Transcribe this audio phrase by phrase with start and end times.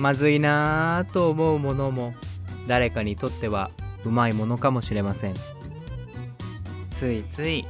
[0.00, 2.14] まずいなぁと思うものも
[2.66, 3.70] 誰かにとっては
[4.06, 5.34] うまいものかもしれません。
[6.90, 7.66] ついつい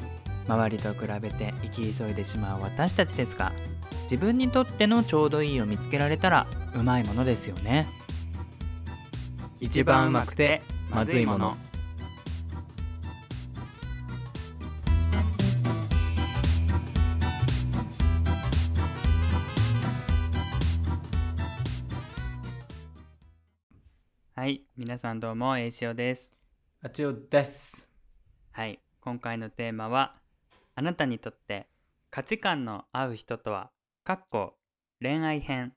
[0.47, 3.53] 周りと比べて生き急いでしまう私たちですが
[4.03, 7.87] 自分にとってのちょうどいいを見つけられたらうまいものですよね。
[9.61, 11.57] 一番うまくてまずいもの
[24.41, 26.33] はい皆さんどうもえいしおです。
[26.83, 27.91] あちおです。
[28.53, 30.15] はい今回のテーマは
[30.75, 31.67] あなたにとって
[32.11, 33.71] 価値観の合う人とは
[34.03, 34.55] かっこ
[35.03, 35.75] 恋愛編。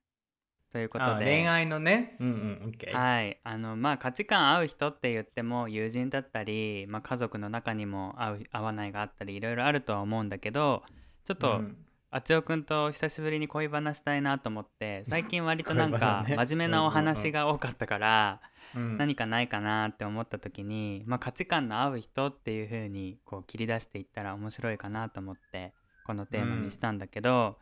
[0.71, 1.11] ということで。
[1.11, 2.15] あ恋愛のね。
[2.21, 10.83] うんうんオッケーはいあのまあ価値観合う人って言っても友人だったり、まあ、家族の中にも合う合わないがあったりいろいろあるとは思うんだけど
[11.25, 11.77] ちょっと、うん。
[12.15, 25.73] あちおくんと久しぶりに恋話したいなと思って最近割となんか真面目なお話が多かったから、うん何かないかなって思った時に、まあ、価値観の合う人っていう風にこう切り出していったら面白いかなと思って
[26.05, 27.57] このテーマにしたんだけど、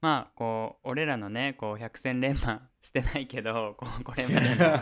[0.00, 4.78] まあこう俺らのねこう百戦錬磨してないけど こうこれまでの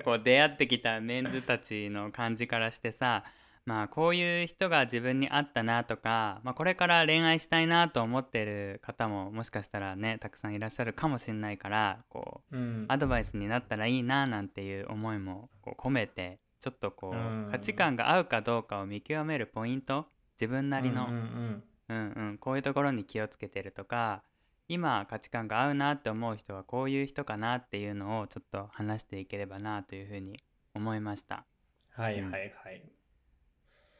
[0.04, 3.24] こう出会ってきたメンズたちの感じからしてさ
[3.66, 12.84] まあこういう人が自分に合ったなとか、まあ、これから恋愛したいなと思ってる方ももしかしたらねたくさんいらっしゃるかもしれないからこううん。
[12.88, 17.48] アドバイスになったらいいななんていう思いもこう込めてちょっとこううん。
[17.50, 20.06] 価値観が合うかどうかを見極めるポイント
[20.40, 24.24] 自分なりの、うんうんこういうところに気をつけてるとか
[24.66, 30.36] 今価値観が合うなって思う人はこういう人かなっていうのをちょっと話していければなというふうに
[30.74, 31.44] 思いました。
[31.92, 32.95] はいはいはい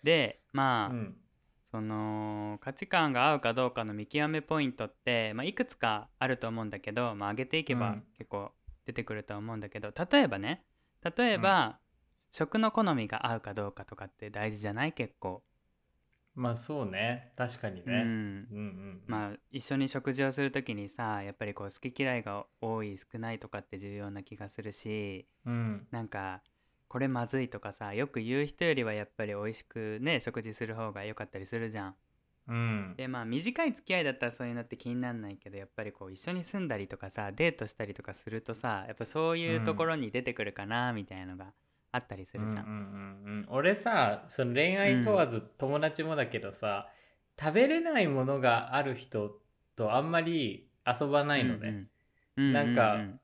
[0.06, 1.16] でまあ、うん。
[1.72, 8.04] その価値観が合うかどうかの見極めポイントって、まあ、いくつかあると思うんだけど、まあ、上げていけばうん。
[8.16, 8.52] 結構
[8.86, 10.64] 出てくると思うんだけど、例えばね
[11.18, 11.80] 例えば、
[12.30, 14.92] 食の好みが合うかどうかとかって大事じゃない？
[14.92, 15.42] 結構。
[16.36, 17.32] まあそうね。
[17.36, 17.92] 確かにうん。
[17.92, 19.02] ねうんうん。
[19.08, 25.86] まあ一緒に食事をする時にさやっぱりこう好き嫌いが多い少ないとかって重要な気がするしうん。
[25.90, 26.42] なんか
[26.88, 31.94] これまずいとかさよく言う人よりはやっぱり美味しくね食事する方が良かったりするじゃん。
[32.48, 32.94] うん。
[32.96, 41.46] でまあ短い付き合いだったらそういうのって気にならないけどやっぱりこう一緒に住んだりとかさデートしたりとかするとさやっぱそういうところに出てくるかなみたいなのが
[41.92, 42.64] あったりするじゃん。
[42.64, 46.88] うんうんうんうん、俺さその恋愛問わず友達もだけどさ、
[47.38, 49.40] 食べれないものがある人
[49.74, 51.68] とあんまり遊ばないのね、
[52.36, 52.74] うんうんなん。
[52.74, 53.20] かうう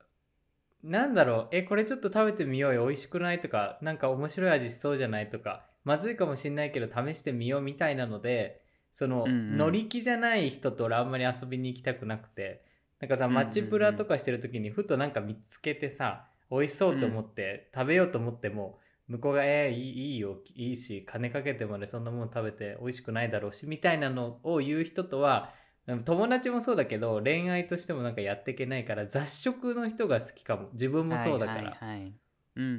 [0.83, 1.47] なんだろう。
[1.51, 2.85] えこれちょっと食べてみようよ。
[2.85, 8.61] 美味しくないとかなんか面白い味しそうじゃないとかまずいかもしんないけど試してみようみたいなので
[8.91, 9.57] その、うんうん。
[9.57, 12.65] 乗り気じゃない人と俺あんまり遊びに行きたくなくて
[12.99, 13.45] なんかさうんうんうん。
[13.45, 18.77] マッチプラとかしてる時にふとなんか見つけてさ美味しそうと思って、食べようと思っても
[19.07, 25.51] 向こうが「えー、いいよいいし金かけてまでそんなもの食べて美味しくないだろうし」みたいなのを言う人とは
[25.85, 30.69] 友達もそうだけど恋愛としてもなんかやっていけないから雑食の人が好きかも。
[30.73, 32.13] 自分もそうだから、はいはいはい、
[32.55, 32.71] うんうんう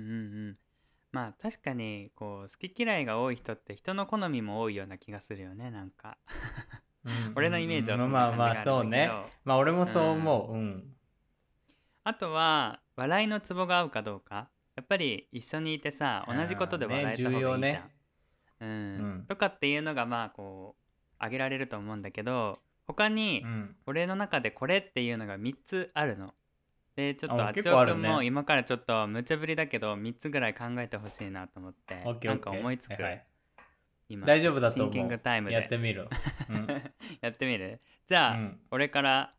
[0.53, 0.59] ん。
[1.12, 6.16] まあ確かにこう好き嫌いが多い人って人の好みも多いような気がするよねなんか。
[7.04, 7.32] うん。
[7.37, 9.31] 俺のイメージはそんなまあまあ感じがあるんだけど、そうね。
[9.44, 10.54] まあ俺もそう思う。
[10.54, 10.84] うん。
[12.04, 14.48] あとは笑いのツボが合うかどうか。
[14.76, 17.84] やっぱり一緒にいてさ同じことで笑えた方がいいじゃね
[18.60, 18.72] うんう
[19.20, 19.25] ん。
[19.28, 23.76] とかっていうのがまあこう挙げられると思うんだけど他にうん。
[23.86, 26.34] 俺の中でこれっていうのが3つあるの。
[26.96, 33.26] でちょっとああっちおくんも今からちょっと無茶ぶりだけど3つぐらい考えてほしいなと思ってなんか思いつく、はいはい。
[34.08, 34.92] 今大丈夫だと思う。
[34.92, 35.54] シンキングタイムで。
[35.54, 36.08] やってみる、
[36.50, 36.66] うん。
[37.20, 37.80] やってみる？
[38.06, 38.60] じゃあ、うん。
[38.70, 39.34] 俺から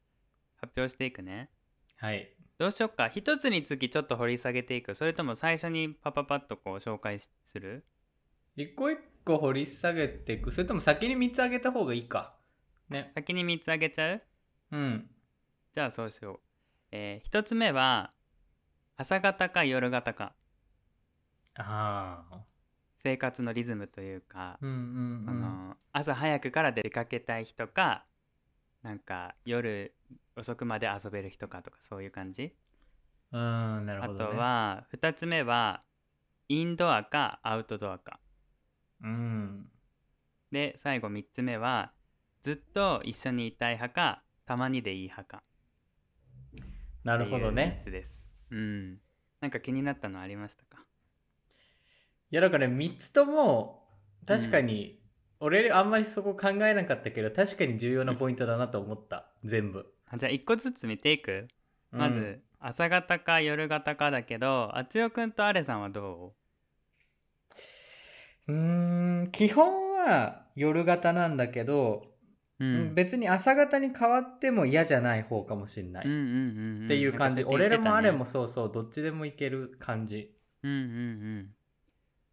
[0.59, 1.49] 発表していくね。
[1.97, 2.33] はい。
[2.57, 3.07] どうしよっか？
[3.09, 4.95] 一つにつきちょっと掘り下げていく。
[4.95, 7.85] それとも最初にパパパッとこう紹介しする？
[8.55, 10.51] 一個一個掘り下げていく。
[10.51, 12.34] それとも先に3つあげた方がいいか
[12.89, 13.11] ね。
[13.15, 14.21] 先に3つあげちゃう？
[14.71, 15.09] うん。
[15.73, 16.39] じゃあそうしよう、
[16.91, 18.13] え1つ目は
[18.97, 20.33] 朝方か夜型か。
[21.55, 22.45] ああ
[23.03, 25.39] 生活のリズムというか、うんうんそうん。
[25.41, 28.05] の朝早くから出かけたい人か
[28.81, 29.93] なんか夜
[30.35, 32.53] 遅くまで遊べる人かとかそういう感じ、
[33.31, 35.83] うんなるあほど、ね、とは2つ目は
[36.47, 38.19] インドアかアウトドアか。
[39.01, 39.69] うん。
[40.51, 41.91] で最後3つ目は
[42.45, 45.43] ずっと一緒にいたい派かたまにでいい派か。
[47.03, 47.79] なるほどね。
[47.81, 48.23] 3つです。
[48.51, 48.99] うん。
[49.41, 50.83] なんか気になったのありましたか？
[52.29, 53.87] いやだからね3つとも
[54.27, 54.99] 確かに、
[55.39, 59.25] 俺あんまりそこ考えなかったけど確かに重要なポイントだなと思った。
[59.43, 59.91] 全部。
[60.07, 61.47] あじゃあ1個ずつ見ていく？
[61.89, 66.35] まず朝方か夜方かだけどあつよくんとアレさんはど
[68.47, 68.51] う？
[68.51, 72.13] ーん基本は夜型なんだけど、
[72.59, 72.95] う、うん。
[72.95, 76.15] 別に朝型に変わっても嫌じゃない方かもしんない、うんう
[76.81, 80.31] んっていう感じ、ね俺らもあれもそうそうどっちでもいける感じ。
[80.63, 80.81] うんうんう
[81.41, 81.55] ん。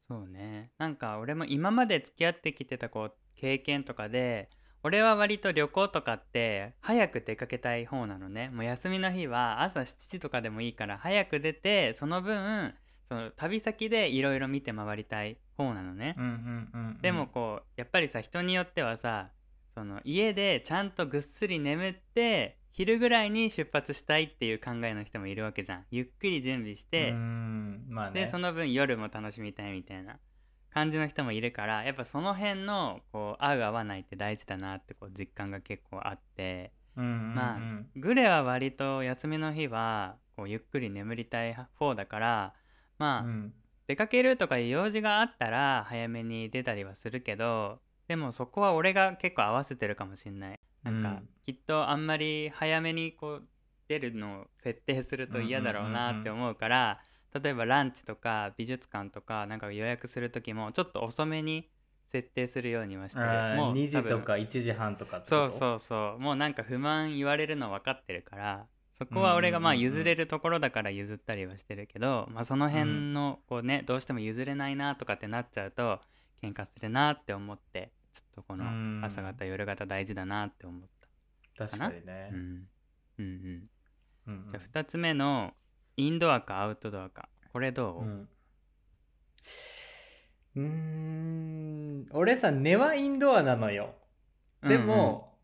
[0.09, 0.73] そうね。
[0.79, 4.51] なんか俺も今まで付き合ってきてたこう経験とかで
[4.83, 8.51] 俺は割と旅行とかって早く出かけたい方なのね。
[8.51, 12.75] もう休みの日は朝7時とかでもいいから早く出てその分
[13.09, 16.31] その旅先でいろいろ見て回りたい方なのね、うんうん
[16.75, 16.99] うんうん。
[17.01, 19.31] でもこうやっぱりさ人によってはさ
[19.75, 25.85] その家でちゃんとぐっすり眠って昼ぐらいに出発したいっていう考えの人もいるわけじゃん。
[25.91, 28.23] ゆっくり準備して、まあね。
[28.23, 30.19] でその分夜も楽しみたいみたいな
[30.73, 36.73] 感じの人もいるからやっぱその辺のこう合う合わないって大事だなってこう実感が結構あって。
[36.97, 37.35] うんうんうん。
[37.35, 37.59] まあ
[37.97, 42.55] グレは割と休みの日はこうゆっくり眠りたい方だから
[42.99, 43.55] まあ、うん。
[43.87, 50.61] 出かけるとかいう用事があったら早めに出たりはするけどでもそこは俺が結構合わせてるかもしんない。
[50.83, 51.29] なんか、うん。
[51.45, 53.43] きっとあんまり早めにこう
[53.89, 57.01] 出るのを設定すると嫌だろうなって思うから、
[57.41, 61.71] 例えばランチとか美術館とかなんか予約する時もちょっと遅めに
[62.05, 63.27] 設定するようにはしてる。
[63.57, 66.21] もう2時とか1時半とかそうそうそう。
[66.21, 76.01] もうなんか不満言われるの分かってるからそこは俺がまあ譲れるところだから譲ったりはしてるけど、まあ、その辺のこうねどうしても譲れないなとかってなっちゃうと
[76.43, 79.01] 喧嘩するなって思ってちょっとこのうん。
[79.05, 80.89] 朝方夜方大事だなって思っ
[81.57, 82.29] 確かにね。
[82.31, 82.69] た、うん、
[83.19, 83.69] うんうん。
[84.27, 84.49] うんうん。
[84.49, 85.53] じゃあ2つ目の
[85.97, 87.29] インドアかアウトドアか。
[87.53, 88.03] これど
[90.57, 92.07] う、うん。
[92.11, 93.95] 俺さ根はインドアなのよ。
[94.63, 95.39] でも、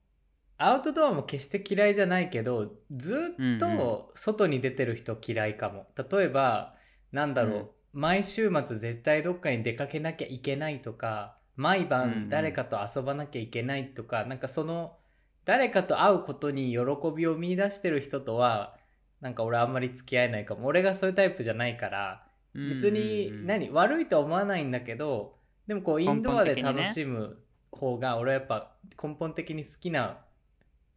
[0.56, 3.58] アウトドアも決して嫌いじゃないけどずっうんうん。
[3.58, 6.76] と外に出てる人嫌いかも、例えば
[7.12, 11.88] なんだろう、うん毎週末絶対どっかに出かけなきゃいけないとか毎うんうん。
[11.88, 14.96] 晩誰かと遊ばなきゃいけないとか、なんかその
[15.44, 16.78] 誰かと会うことに喜
[17.16, 18.76] びを見出してる人とは
[19.20, 20.66] なんか俺あんまり付き合えないかも。
[20.66, 22.24] 俺がそういうタイプじゃないから
[22.54, 25.36] うん別に何悪いとは思わないんだけど
[25.66, 27.38] でもこうインドアで楽しむ
[27.70, 30.18] 方が俺はやっぱ根本的に好きな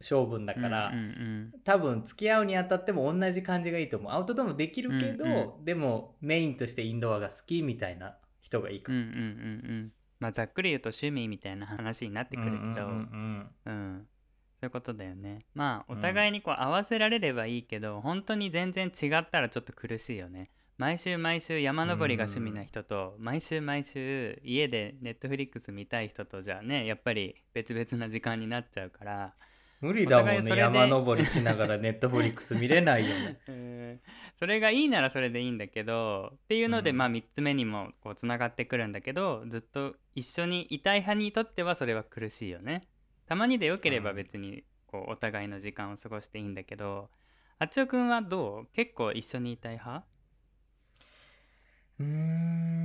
[0.02, 4.12] 性分だから、うんうん多分付き合うにあたっても同じ感じがいいと思う。
[4.12, 8.98] アウトドアもできるけど、うんでもメインとしてインドアが好きみたいな人がいいかも。
[8.98, 9.20] うんうんうんうん。
[9.20, 9.24] う
[9.84, 14.06] んまあざっくり言うと趣味みたいな話になってくるけど、うんうんうんうん、
[14.60, 15.40] そういうことだよね。
[15.52, 20.50] まあお互いにこう合わせられればいいけど、本当に全然違ったらちょっと苦しいよね。
[20.78, 29.34] 毎週毎週山登りが趣味な人と、毎週毎週家でネットフリックス見たい人とじゃあねやっぱり別々な時間になっちゃうから、
[29.82, 30.56] 無理だもんね。
[30.56, 33.40] 山登りしながらネットフリックス見れないよね。
[33.48, 36.96] え ーそれがいいならそれでいいんだけどっていうので、うん。
[36.96, 42.86] まあ3つ目にもこうつながってくるんだけどずっと一緒にいたい派にとってはそれは苦しいよね。
[43.26, 47.10] たまにでよければ別にこうお互いの時間を過ごしていいんだけど
[47.58, 48.66] あっちおくんはどう？
[48.72, 50.06] 結構一緒にいたい派？
[51.98, 52.82] うーん。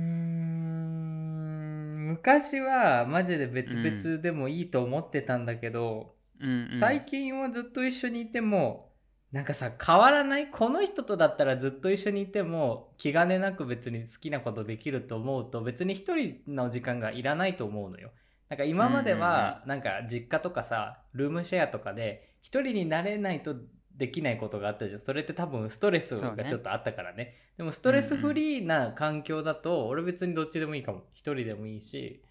[2.08, 8.88] 昔はマジで別々でもいいと思ってたんだけど、うん、最近はずっと一緒にいても
[9.32, 18.10] なんかさ変わらないこの人とだったらずっと一緒にいても気兼ねなく別に好きなことできると思うと別に一人の時間がいらないと思うのよ。
[18.48, 23.54] なんか今まではなんか実家とかさルームシェアとかで一人になれないと
[23.94, 25.00] できないことがあったじゃん。
[25.00, 27.34] それって多分ストレスがちょっとあったからね。
[27.58, 31.02] でもストレスフリーな環境だと俺別にどっちでもいいかも。
[31.12, 32.22] 一人でもいいし。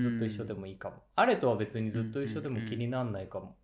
[0.00, 3.56] ずっと一緒でもいいかも、あれとは別にずっと一緒でも気にならないかも、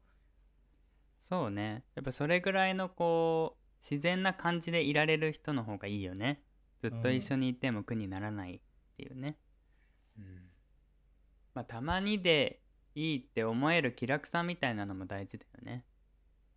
[1.19, 1.85] そうね。
[1.95, 6.43] やっぱそれぐらいのこう自然な感じでいられる人の方がいいよね。
[6.83, 8.61] ずっと一緒にいても苦にならないっ
[8.97, 9.37] ていうね、
[10.19, 10.25] うん。
[11.55, 12.63] まあたまにで
[12.95, 15.85] いいって思える気楽さみたいなのも大事だよね。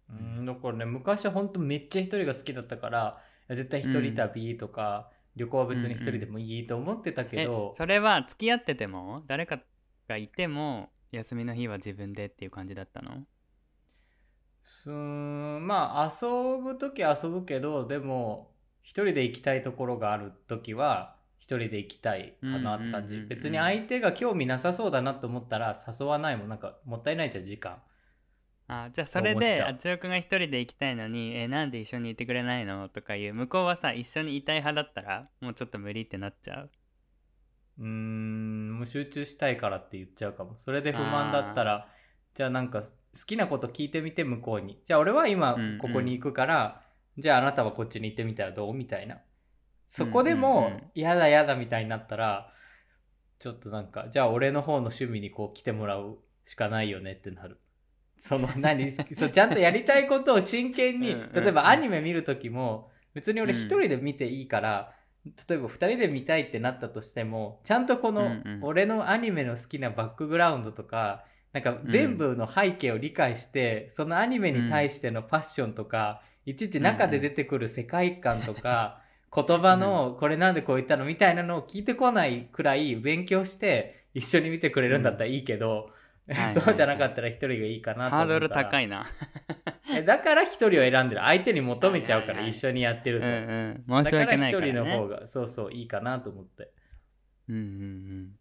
[0.10, 9.60] うん、だからね昔は本当めっちゃ一人が好きだったから絶対一人旅とか、旅行は別に一人でもいいと思ってたけえど、それは付き合ってても誰か
[10.08, 13.24] がいても休みの日は自分でっていう感じだったの？
[14.62, 23.08] すーんまあ遊ぶ時は遊ぶけどでも一人で行きたいところがある時は一人で行きたいかなって感じ。
[23.08, 23.28] うんうんうんうん。
[23.30, 26.50] 別に相手が興味なさそうだなと思ったら誘わないもん。
[26.50, 27.82] なんかもったいないじゃん時間
[28.68, 36.72] あじゃあそれであつよくんが一人で行きたいのに「えなんで一緒にいてくれないの?」とかいう向こうはさ一緒にいたい派だったらもうちょっと無理ってなっちゃう？
[37.80, 40.56] うーんもう集中したいからって言っちゃうかも。
[40.60, 41.90] それで不満だったら
[42.36, 42.88] じゃあなんか好
[43.28, 44.80] きなこと聞いてみて向こうに。
[44.84, 45.78] じゃあ俺は今うんうん。
[45.78, 46.82] ここに行くから、
[47.18, 48.74] じゃああなたはこっちに行ってみたらどう？
[48.74, 49.22] みたいな。
[49.86, 50.92] そこでも、うんうんうん。
[50.96, 52.52] やだやだみたいになったら、
[53.38, 57.60] ちょっとなんか、じゃあ俺の方の趣味にこう来てもらうしかないよねってなる。
[58.18, 61.44] その何そうちゃんとやりたいことを真剣に、うんうんうん。
[61.44, 64.94] 例えばアニメ見るときも、別に俺うん一人で見ていいから、
[65.48, 68.60] 例えば二人で見たいってなったとしても、ちゃんとこのうんうん。
[68.64, 79.02] 俺のアニメの好きなバックグラウンドとか、なんか全部の背景を理解して、そのアニメに対してのパッションとか、いちいち中で出てくる世界観とか、
[79.34, 85.90] 言葉のこれなんでこう言ったのみたいなのを聞いてこないくらい勉強して一緒に見てくれるんだったらいいけど、
[86.54, 89.06] そうじゃなかったら一人がいいかなとハードル高いな。
[89.94, 93.24] えだから一人を選んでる相手に求めちゃうから一緒にやってるうん
[93.88, 94.04] と、うん。
[94.04, 96.72] 申し訳だから一ないからね人の方がそうそういいかなと思って。
[97.50, 98.40] うんうんうん。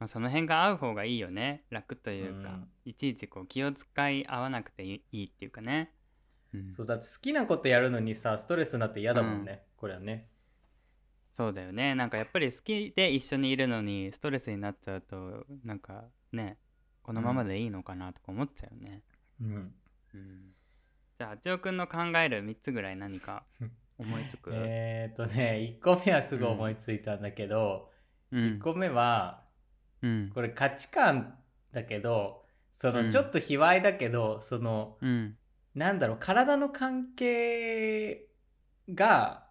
[0.00, 1.64] まあ、その辺が合う方がいいよね。
[1.70, 2.68] 楽というか、うん。
[2.84, 5.92] いちいちこう気を使い合わなくていいっていうかね、
[6.52, 10.28] うん、そうだって好きなことやるのにさストレスになって嫌だもんね、これはね。
[11.32, 11.94] そうだよね。
[11.94, 16.58] なんかやっぱり好きで一緒にいるのにストレスになっちゃうとなんかね
[17.10, 19.02] このままでいいのかなとか思っちゃうよね、
[19.40, 19.74] うん。
[20.14, 20.54] うん。
[21.18, 23.42] じゃあ八尾くんの考える3つぐらい何か
[23.98, 27.90] 思いつく、えーっとね1個目はすぐ思いついたんだけど、
[28.30, 28.40] うん。
[28.40, 29.42] 1個目は
[30.02, 30.30] うん。
[30.32, 31.34] これ価値観
[31.72, 32.94] だけどそうん。
[33.06, 35.36] のちょっと卑猥だけど、そのうん。
[35.74, 38.28] なんだろう体の関係
[38.88, 39.48] が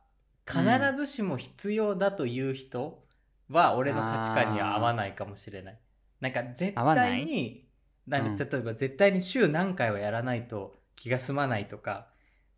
[0.47, 0.63] 必
[0.95, 3.03] ずしも必要だという人
[3.49, 5.79] は俺の価値観には合わないかもしれない。
[6.19, 7.67] なんか絶合わな対に
[8.07, 8.35] なんうん。
[8.35, 12.07] で例えば絶対に週何回はやらないと気が済まないとか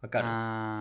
[0.01, 0.21] わか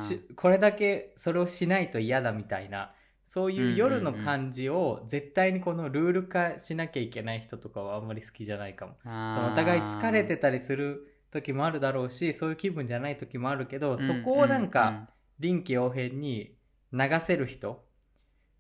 [0.09, 0.35] る？
[0.35, 2.93] これだけそれをしないと嫌だみたいな
[3.27, 8.95] そういう夜の感じを絶対にこのルール化しなきゃいけない人とかはあんまり好きじゃないかも。
[9.05, 16.57] そのお互い疲れてたりする時もあるだろうしそういう気分じゃない時もあるけど、そこをなんか臨機応変に
[16.93, 17.85] 流せる人、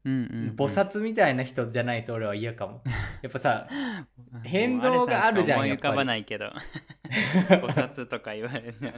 [0.04, 0.48] うんうんうん。
[0.48, 2.82] うん菩薩みたいな人じゃないと俺は嫌かも。
[3.22, 3.68] やっぱさ
[4.42, 6.52] 変動があるじゃん思い浮かばないけど。
[7.48, 8.92] 菩薩とか言われるの。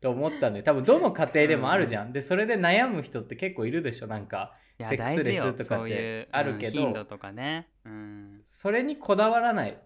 [0.00, 2.12] と思ったんで多分どの家庭でもあるじゃん。
[2.12, 4.06] でそれで悩む人って結構いるでしょ。
[4.06, 6.78] なんかセックスレスとかってあるけど。
[6.78, 9.78] うん頻度とかね、うん、それにこだわらない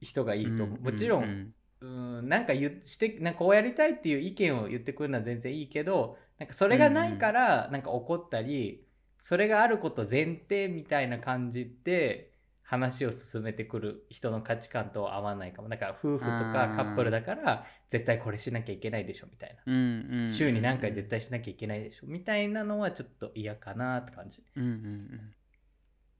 [0.00, 0.80] 人がいいと思う。
[0.80, 1.54] もちろん、うん。
[1.80, 8.84] うん、なんか言してなんかこうやりたいっていう意見を言ってくるのは全然いいけどなんかそれがないからなんか怒ったり、
[9.18, 12.32] それがあること前提みたいな感じで
[12.62, 15.68] 話を進めてくる人の価値観とは合わないかも。
[15.68, 19.78] だから夫婦とかカップルだから絶対これしなきゃいけないでしょみたいな、うんう
[20.16, 22.06] んうん週に何回絶対しなきゃいけないでしょ。
[22.06, 24.42] みたいなのはちょっと嫌かなって感じ。
[24.54, 25.34] うんうんうん。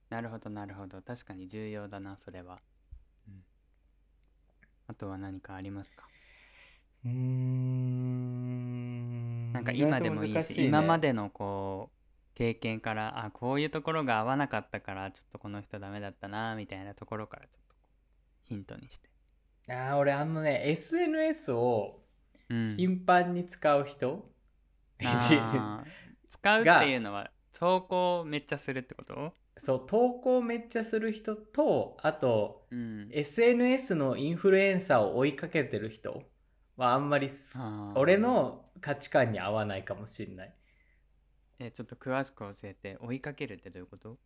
[0.09, 1.01] なるほどなるほど。
[1.01, 2.59] 確かに重要だなそれは、
[3.27, 3.43] うん、
[4.87, 6.07] あとは何かありますか？
[7.05, 7.13] うーん。
[9.53, 11.98] なんか今でもいいし今までのこう
[12.39, 17.75] 経験からあこういうところが合わなかったからちょっとこの人ダメだったなみたいなところからちょっと
[18.45, 19.09] ヒントにして、
[19.67, 21.99] あー俺あのね SNS を
[22.49, 24.25] うん、頻繁に使う人、
[25.03, 25.83] あー。
[26.29, 29.33] 使うっていうのは投稿めっちゃするってこと？
[29.57, 33.09] そう投稿めっちゃする人とあとうん。
[33.11, 36.23] SNS のインフルエンサーを追いかけてる人
[36.77, 37.27] はあんまり
[37.95, 40.55] 俺の価値観に合わないかもしれない
[41.59, 42.97] えちょっと詳しく教えて。
[43.01, 44.17] 追いかけるってどういうこと？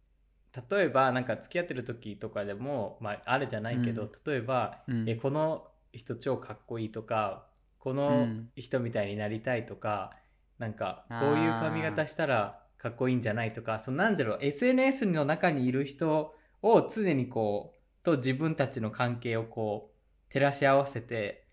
[0.72, 4.12] 例えばなんか付き合ってる時とかでも、まあ、あれじゃないけど、うん。
[4.25, 5.10] 例えば、うん。
[5.10, 7.48] えこの人超かっこいいとか
[7.80, 8.50] こうのん。
[8.56, 10.12] 人みたいになりたいとか、
[10.60, 11.20] なんかあー。
[11.20, 19.94] こういう髪型したらかっこいいんじゃないとかそのなんだろう SNS の中にいる人を常にこうと自分たちの関係をこ
[20.30, 21.48] う照らし合わせて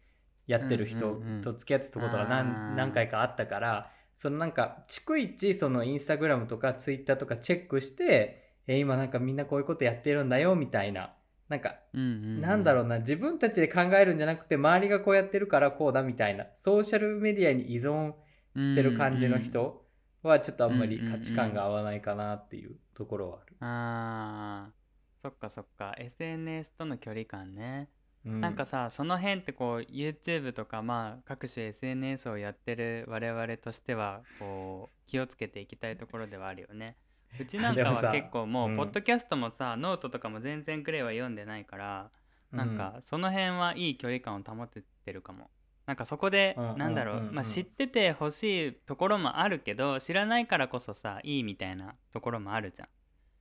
[0.48, 11.14] やってる人うんうんうんと付き合ってたことが何,、何回かあったからそのなんか逐一そのインスタグラムとかツイッターとかチェックしてえ今なんかみんなこういうことやってるんだよみたいな。
[11.48, 16.44] なんかうんうんなんだろうな自分たちで考えるんじゃなくて周りがこうやってるからこうだみたいな。
[16.54, 18.12] ソーシャルメディアに依存
[18.56, 19.86] してる感じの人
[20.22, 23.56] はちょっとあんまり価値観が合わないかなっていうところはある。
[23.60, 25.22] あー。
[25.22, 25.94] そっかそっか。
[25.96, 27.88] SNS との距離感ね、
[28.24, 36.96] うなんかさその辺ってこう YouTube とかまあ各種 SNS をやってる我々としてはこう気をつけていきたいところではあるよね。
[37.38, 38.76] うちなんかは結構もううん。
[38.76, 42.10] ポッドキャストもさ、ノートとかも全然グレーは読んでないから、
[42.50, 45.50] なんかその辺はいい距離感を保ててるかも。
[45.86, 52.88] なんかそこで、うんなんだろう、うんうんうんまあ、知っててほしいところもあるけど知らないからこそさいいみたいなところもあるじゃん。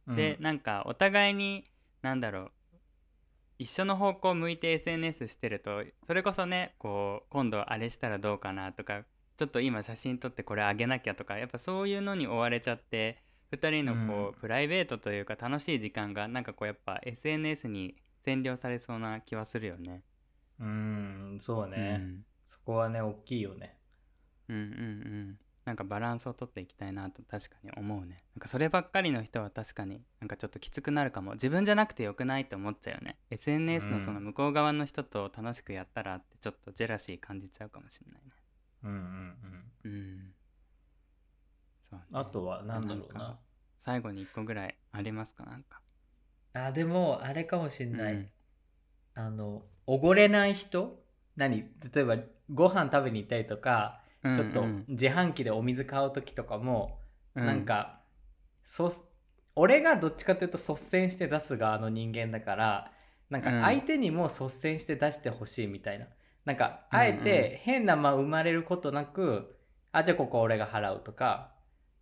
[0.08, 0.16] うん。
[0.16, 1.66] でなんかお互いに
[2.02, 2.52] なんだろう
[3.60, 9.04] 一緒の方向向いて SNS してるとそれこそねこう今度あれしたらどうかなとか
[9.36, 14.34] ちょっと今写真撮ってこれあげなきゃとかやっぱそういうのに追われちゃって2人のこう、うん。
[14.34, 20.04] プライベートというか楽しい時間がなんかこうやっぱ SNS に占領されそうな気はするよね。
[20.60, 22.02] うんそうね、
[22.44, 23.78] そこはね大きいよね。
[24.50, 24.76] うん、うんうんう
[25.32, 25.40] ん
[25.70, 28.18] なんかバランスをとっていきたいなと確かに思うね。
[28.36, 33.20] なんかそればっかりの人は確かになんかちょっときつくなるかも自分じゃなくてよくないって思っちゃうよね。
[33.30, 38.32] SNS のその向こう側の人と楽しくやったらってちょっとジェラシー感じちゃうかもしれないね。
[38.86, 38.98] うんうん
[39.86, 40.34] うんうん。
[41.92, 43.40] そうねあとは何だろうな
[43.78, 45.46] 最後に1個ぐらいありますか？
[45.46, 45.82] なんか。
[46.54, 48.30] あでもあれかもしんない、うん
[49.14, 51.04] あのおごれない人？
[51.36, 51.64] 何？
[51.94, 52.18] 例えば
[52.52, 57.00] ご飯食べに行ったりとか、ちょっとうん自販機でお水買う時とかも、
[57.36, 57.46] うん。
[57.46, 58.02] なんか
[58.64, 58.92] そ
[59.56, 62.92] 俺がどっちかというと率先して出す側の人間だから
[63.30, 63.62] なんかうん。
[63.62, 66.08] 相手にも率先して出してほしいみたいな、
[66.46, 67.18] なんかあえうん。
[67.20, 69.56] うんて変な間生まれることなく、
[69.92, 71.52] あじゃあここ俺が払うとか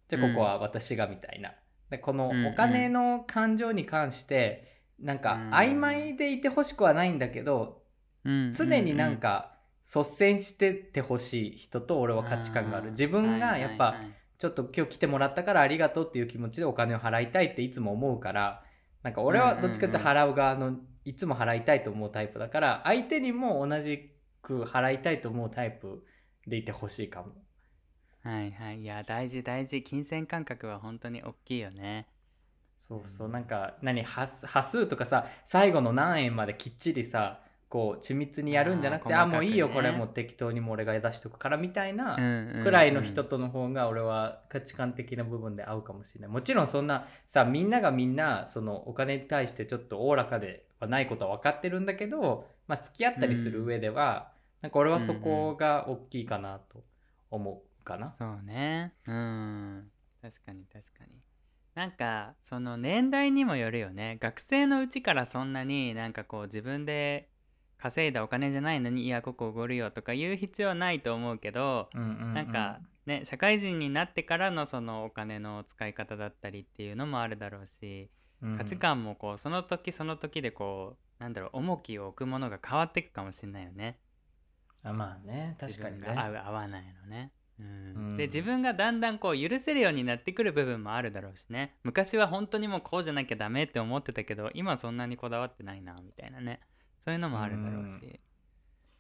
[0.08, 1.54] じゃあここは私がみたいな、
[1.90, 2.46] でこのうんうん。
[2.48, 5.54] お金の感情に関してなんかうん。
[5.54, 7.84] 曖昧でいてほしくはないんだけど、
[8.26, 8.54] うん。
[8.54, 9.57] 常になんか
[9.96, 12.92] 率先しててほしい人と俺は価値観がある。
[12.92, 13.96] 自分がやっぱ
[14.38, 18.64] ちょっと今日来てもらったからありがとうっていう気持ちでお金を払いたいっていつも思うから
[19.04, 20.76] なんか俺はどっちかというと払う側の
[21.06, 26.04] いつも払いたいと思うタイプだから相手にも同じく払いたいと思うタイプ
[26.46, 27.28] でいてほしいかも。
[28.24, 28.82] はいはい。
[28.82, 29.82] いや大事大事。
[29.84, 32.08] 金銭感覚は本当に大きいよね。
[32.76, 33.30] そうそう。
[33.30, 46.30] なんか何端端数とかさ最後の何円まできっちりさこう緻密にやるんじゃなくてあ,、あもういいよこれもう適当にもう俺が出しとくからみたいな、くくらいの人との方が俺は価値観的な部分で合うかもしれない。
[46.30, 54.32] もちろんそんなさみんながみんなそのお金に対してちょっとおおらかではないことは分かってるんだけど、まあ、付き合ったりする上では、
[54.62, 56.84] なんか俺はそこが大きいかなと
[57.30, 58.14] 思うかな。
[58.18, 58.94] そうね。
[59.08, 59.92] うん。
[60.22, 61.22] 確かに確かに。
[61.76, 64.18] なんかその年代にもよるよね。
[64.20, 67.30] 学生のうちからそんなになんかこう自分で
[67.78, 72.34] 稼いだお金じゃないのにいやここおごるよとか言う必要はないと思うけど、うんうんうん。
[72.34, 78.10] なんかね社会人になってからのそのお金の使い方だったりっていうのもあるだろうし
[78.42, 78.58] うん。
[78.58, 84.00] 価値観もこうその時その時でこうなんだろう重きを置くものが変わっていくかもしれないよね。
[84.84, 86.08] あまあね確かにね。
[86.08, 87.32] 合う合わないのね。
[87.60, 87.66] うん。
[87.66, 87.70] う
[88.14, 88.18] ん。
[88.18, 91.76] で自分がだんだんこう許せるようになってくる部分もあるだろうしね。
[91.84, 96.60] 昔は本当にもうこうじゃなきゃダメって思ってたけど今はそんなにこだわってないなみたいなね
[97.08, 98.20] そういうのもあるだろうし、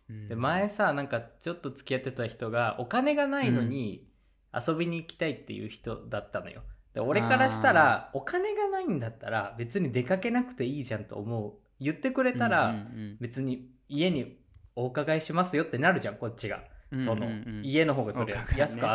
[0.09, 0.29] うん。
[0.29, 4.07] で前さなんかちょっと付き合ってた人がお金がないのに
[4.53, 6.61] 遊びに行きたいっていう人だったのよ。
[6.93, 11.55] で俺からしたらお金がないんだったら別に出かけなくていいじゃんと思う。
[11.81, 12.75] 言ってくれたら
[13.19, 14.37] 別に家に
[14.77, 16.63] お伺いしますよってなるじゃんこっちが。
[16.91, 17.55] うんそのうんうん。
[17.57, 18.85] うん家の方がそれ安く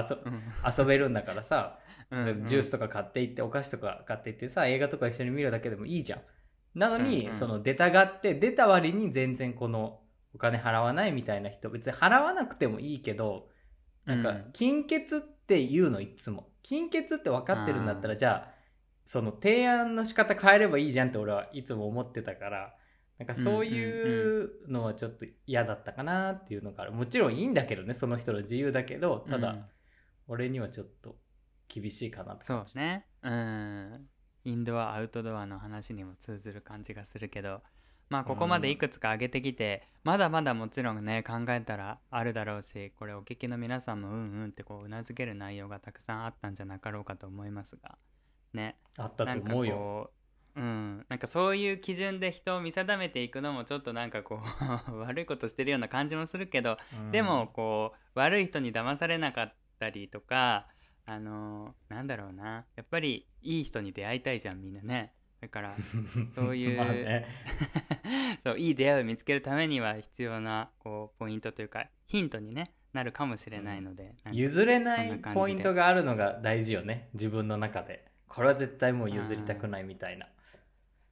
[0.66, 6.22] 遊べるんだからさ ジュースとか買って行ってお菓子とか買って行ってさ映画とか一緒に見るだけでもいいじゃん。
[6.74, 7.34] なのに、うんうん。
[7.34, 10.00] その出たがって出た割に全然この
[10.34, 13.48] お金払わないみたいな人別に払わなくてもいいけど
[14.04, 14.50] なんかうん。
[14.52, 16.48] 金欠って言うのいつも。
[16.62, 18.54] 金欠って分かってるんだったらじゃあ
[19.04, 22.74] その提案の仕方変えればいいじゃんって俺はいつも思ってたから
[23.18, 26.92] なんかそういうのはちょっと嫌だったかなっていうのがある。
[26.92, 29.64] もちろんいいんだけどねその人の自由だけどただうん。
[30.28, 31.16] 俺にはちょっと
[31.68, 32.72] 厳しいかなってそ感じ。
[32.74, 33.06] うね。
[33.22, 34.08] うん
[34.44, 37.62] インドアアウトドアの話にも通ずる感じがするけど
[38.12, 47.96] まあここまでいくつか挙げてきて、まだまだもちろんね考えたらあるだろうしこれお聞きの皆さんもうんうんってこううなずける内容がたくさんあったんじゃなかろうかと思いますが
[48.52, 48.76] ね。
[48.98, 50.10] あったと思うよ。
[50.56, 51.06] うん。
[51.08, 54.40] なんかそういう基準で人を見定めていくのもちょっとなんかこ
[54.88, 57.10] う 悪いことしてるような感じもするけどうん。
[57.12, 60.66] でもこう悪い人に騙されなかったりとか
[61.06, 62.64] あのーなんだろうな。
[62.76, 65.12] やっぱりいい人に出会いたいじゃんみんなね。
[65.40, 65.76] だから
[66.36, 67.26] そういうまあね、
[68.44, 78.12] そういい出会いを見つけるためには必要なこうポイントというかヒントに、ね、なるかもしれないので、譲れないポイントがあるのが大事よね自分の中で。
[78.28, 80.26] これは絶対もう譲りたくないみたいな。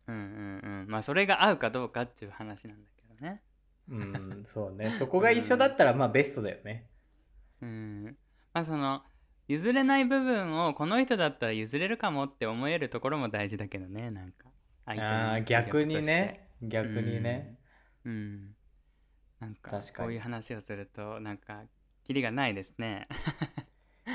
[0.06, 0.86] うんうんうん。
[0.88, 3.42] まあそれが合うかどうかっていう話なんだけどね。
[3.90, 4.90] うんそうね。
[4.92, 6.88] そこが一緒だったらまあベストだよね。
[7.60, 8.16] うん。
[8.54, 9.04] まあその
[9.50, 14.46] 譲れない部分をこの人だったら譲れるかもって思えるところも大事だけどねなんか。
[14.86, 16.48] 相手のあー魅力逆にね。
[16.62, 17.58] 逆にね、
[18.04, 18.40] うん、うん。
[19.40, 21.62] なんかこういう話をするとなんか
[22.04, 23.08] キリがないですね。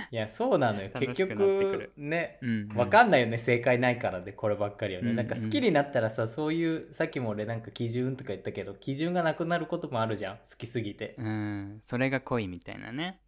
[0.09, 0.89] いやそうなのよ。
[0.97, 3.37] 結局るねうんわかんないよね。
[3.37, 5.15] 正解ないからでこればっかりはね、うん。
[5.17, 10.37] なんか好きになったらさそういうさっきも俺なんか基準とか言ったけど基準がなくなることもあるじゃん。
[10.37, 11.15] 好きすぎて。
[11.17, 11.81] うん。
[11.83, 13.19] それが恋みたいなね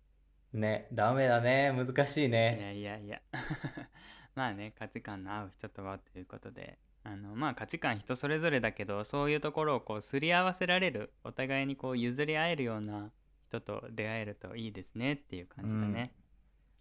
[0.57, 1.71] ねダメだね。
[1.71, 3.21] 難しいいねやいやいや。
[4.35, 6.77] まあね価値観の合う人とはということで。
[7.03, 13.13] あのまあ価値観人それぞれだけどそういうところをこうすり合わせられるお互いにこう譲り合えるような
[13.47, 16.11] 人と出会えるといいですねっていう感じだね。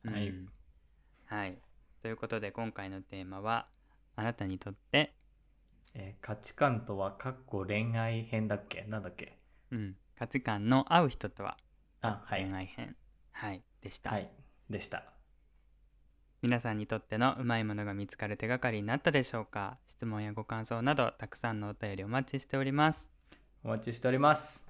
[0.02, 0.12] うん。
[0.12, 0.34] はい。
[1.26, 1.58] はい。
[2.02, 3.68] ということで今回のテーマは
[4.16, 5.14] あなたにとって、
[5.94, 8.82] えー価値観とはかっこ恋愛編だっけ？
[8.88, 9.38] なんだっけ？
[9.70, 11.56] うん、価値観の合う人とは？
[12.00, 12.44] あはい。
[12.44, 12.96] 恋愛編、
[13.38, 14.11] はい、でした。
[14.11, 14.31] はい
[14.70, 15.05] でした。
[16.42, 19.79] 皆さんにとってのうまいものが見つかる手がかりになったでしょうか？
[19.87, 23.12] 質問やご感想などたくさんのお便りお待ちしております。
[23.62, 24.65] お待ちしております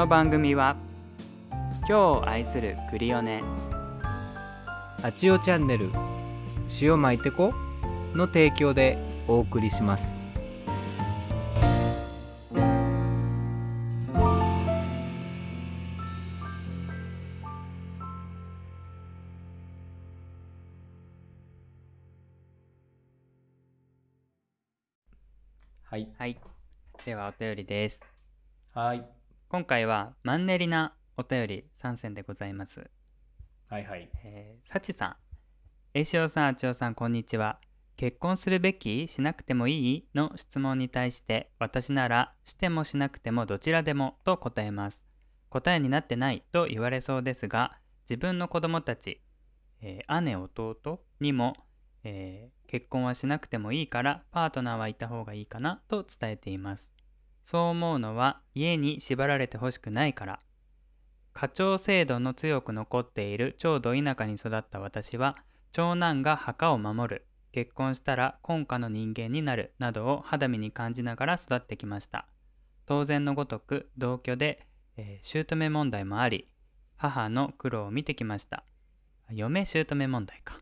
[0.00, 0.76] の番組は
[1.80, 3.42] 今日を愛するクリオネ。
[5.02, 5.90] あちおチャンネル
[6.80, 7.52] 塩巻いてこ
[8.14, 8.96] の提供で
[9.28, 10.22] お送りします。
[25.82, 26.08] はい。
[26.16, 26.40] はい。
[27.04, 28.02] ではお便りです。
[28.72, 29.19] はい
[29.52, 32.88] 今回はマンネリなお便り参戦でございます
[33.68, 35.16] はいはいえー、サチさん、
[35.92, 37.58] えしおさん、あちおさん、こんにちは。
[37.96, 40.06] 結婚するべきしなくてもいい？
[40.14, 45.04] の質問に対して、私なら、してもしなくてもどちらでもと答えます。
[45.48, 47.76] 答えになってないと言われそうですが、
[48.08, 49.20] 自分の子供たち、
[49.82, 51.56] えー姉、弟にも、
[52.04, 56.92] えー結婚はしなくてもいいから、パートナーはいた方がいいかなと伝えています。
[57.50, 60.38] そう思うのは、家に縛られてほしくないから。
[61.32, 65.34] 家長制度の強く残っている超ど田舎に育った私は
[65.72, 67.26] 長男が墓を守る。
[67.50, 69.74] 結婚したら婚家の人間になる。
[69.80, 72.28] などを肌身に感じながら育ってきました。
[72.86, 74.64] 当然のごとく同居で、
[74.96, 76.48] えー姑問題もあり
[76.94, 78.62] 母の苦労を見てきました。
[79.28, 80.60] 嫁姑問題か、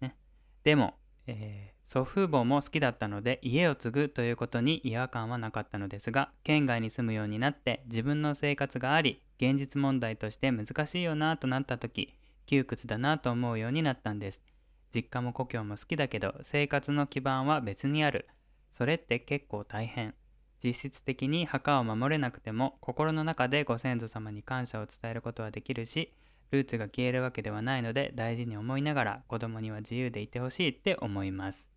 [0.00, 0.16] ね、
[0.64, 0.94] でも、
[1.26, 12.14] えー祖父母も好きだったので家を継ぐということに違和感はなかったのですが県外に住むようになって自分の生活があり現実問題として難しいよなとなった時
[12.46, 14.44] 窮屈だなと思うようになったんです
[14.92, 18.28] 実家も故郷も好きだけど生活の基盤は別にある。
[18.72, 20.14] それって結構大変。
[20.62, 26.12] 実質的に墓を守れなくても心の中でご先祖様に感謝を伝えることはできるし
[26.50, 31.69] ルーツが消えるわけではないので大事に思いながら子供には自由でいてほしいって思います。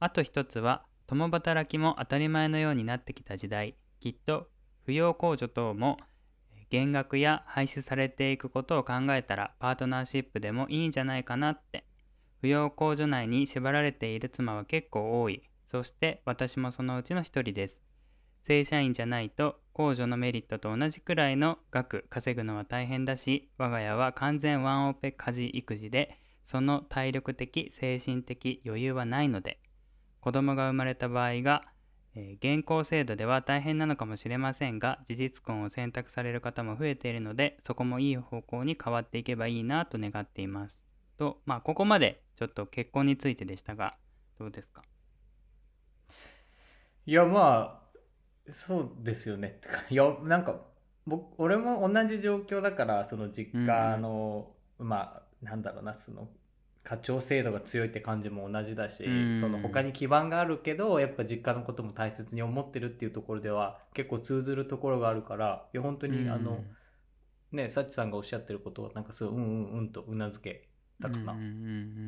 [0.00, 3.76] あと一つは共働きも当たり前のようになってきた時代。
[4.00, 4.48] きっと
[4.86, 5.96] 扶養控除等も
[6.70, 11.84] 減額や廃止されていくことを考えたらパートナーシップでもいいんじゃないかなって。
[12.42, 15.42] 扶養控除内に縛られている妻は結構多い。
[15.66, 17.82] そして私もそのうちの一人です。
[18.44, 29.60] 正社員じゃないと控除のメリットと同じくらいの額稼ぐのは大変だし我が家は完全ワンオペ家事育児でその体力的精神的余裕はないので。
[30.20, 31.62] 子供が生まれた場合が、
[32.14, 40.82] えー現行制度では大変なのかもしれませんが事実婚を選択される方も増えているのでそこもいい方向に変わっていけばいいなと願っています。
[41.16, 43.92] とまあここまでちょっと結婚についてでしたが
[44.38, 44.82] どうですか？
[47.06, 49.56] いやまあそうですよね。
[49.58, 50.60] ってかいやなんか
[51.06, 56.28] 僕俺も同じ状況だからその実家の、まあなんだろうなその
[56.88, 59.40] 家長制度が強いって感じも同じだし、うん。
[59.40, 66.64] その他に基盤があるけどやっぱ実家のことも大切に思ってるっていうところでは結構通ずるところがあるからいや本当に、あの
[67.52, 70.68] ねサチさんがおっしゃってることはなんかすごいうんうんうんとうなずけ
[71.02, 71.54] たかな、うんうんうんう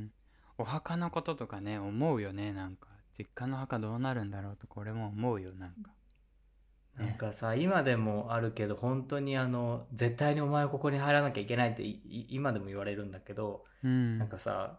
[0.07, 0.11] ん。
[0.57, 2.89] お墓のこととかね思うよねなんか。
[3.13, 5.91] 実家の墓どうなるんだろうとこれも思うよなんか
[7.01, 11.83] なんかさ今でもあるけど本当にあの絶対にお前はここに入らなきゃいけないって
[12.29, 14.19] 今でも言われるんだけど、うん。
[14.19, 14.79] なんかさ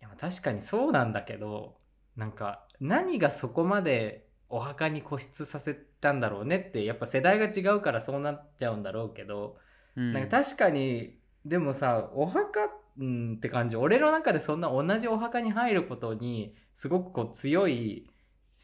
[0.00, 1.76] いや確かにそうなんだけど
[2.16, 9.56] なんか何がそこまでお墓に固執させたんだろうねってやっぱ世代が違うからそうなっちゃうんだろうけど、
[9.96, 10.12] うん。
[10.12, 13.76] なんか確かにでもさお墓うんって感じ。
[13.76, 18.08] 俺の中でそんな同じお墓に入ることにすごくこう強い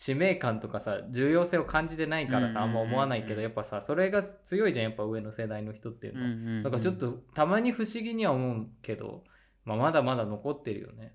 [0.00, 6.26] 使命感とかさ重要性を感じてないからさあんま思わないけどやっぱさそれが強いじゃんやっぱ上の世代の人っていうのは。
[6.26, 6.62] うんうんうん。
[6.62, 9.24] だからちょっとたまに不思議には思うけど、
[9.66, 11.12] まあ、まだまだ残ってるよね。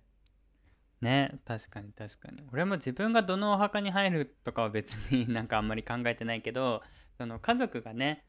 [1.02, 2.44] ね確かに確かに。
[2.54, 6.84] 俺も自分がどのお墓に入るとかは別に なんかあんまり考えてないけど
[7.18, 8.24] その家族がね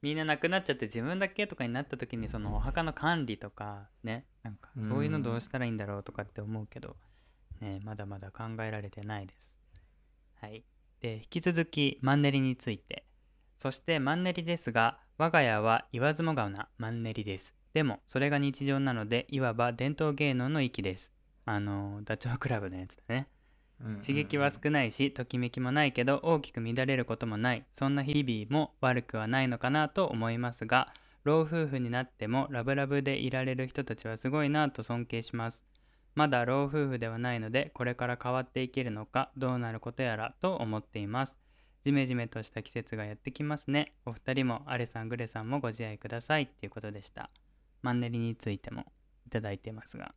[0.00, 6.96] みんな亡くなっちゃって自分だけとかになった時にそのお墓の管理とかねなんかそういうのどうしたらいいんだろうとかって思うけど、
[7.60, 9.57] ねまだまだ考えられてないです
[10.40, 10.64] はい。
[11.00, 13.04] で引き続きマンネリについて。
[13.56, 17.54] そしてマンネリですが我が家は言わずもがなマンネリです。
[17.74, 21.12] でもそれが日常なのでいわば伝統芸能の域です。
[21.44, 23.28] あのダチョウ倶楽部のやつだね。
[24.00, 27.64] 刺激は少ないしときめきもないけど大きく乱れることもない。
[27.72, 30.92] そんな日々も悪くはないのかなと思いますが
[31.24, 35.62] 老夫婦になってもラブラブでいられる人たちはすごいなと尊敬します
[36.18, 41.38] まだ老夫婦ではないのでこれから変わっていけるのかどうなることやらと思っています。
[41.84, 43.92] ジメジメとした季節がやってきますね。
[44.04, 46.42] お二人もアレさんグレさんもご自愛ください。
[46.42, 47.30] っていうことでした。
[47.82, 48.86] マンネリについても
[49.28, 50.12] いただいてますが。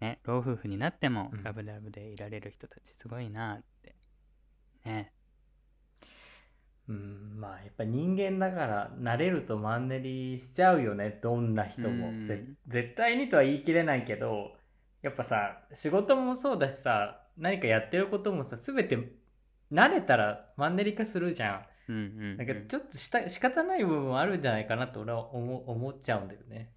[0.00, 1.42] ね老夫婦になってもうん。
[1.42, 3.94] ラブラブでいられる人たちすごいなって。
[4.86, 5.12] ね。
[6.88, 11.20] うんまあやっぱ人間だから慣れるとマンネリしちゃうよね。
[11.22, 12.24] どんな人も、うん。
[12.24, 14.63] ぜ絶対にとは言い切れないけど
[15.04, 18.98] やっぱさ仕事もそうだしさ何かやってることもさ全て
[19.70, 22.36] 慣れたらマンネリ化するじゃうんうんん。
[22.38, 26.72] なんかちょっとした仕方ない部分もあるんじゃないかなと俺は思う思っちゃうんだよね。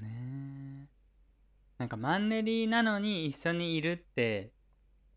[0.00, 0.88] ね
[1.78, 4.50] なんかマンネリなのに一緒にいるって、